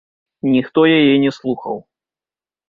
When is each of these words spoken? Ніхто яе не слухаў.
Ніхто 0.53 0.79
яе 0.99 1.11
не 1.25 1.31
слухаў. 1.37 1.77